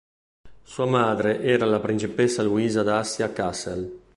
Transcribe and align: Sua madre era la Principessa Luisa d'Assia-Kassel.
Sua 0.63 0.87
madre 0.87 1.41
era 1.43 1.67
la 1.67 1.79
Principessa 1.79 2.41
Luisa 2.41 2.81
d'Assia-Kassel. 2.81 3.99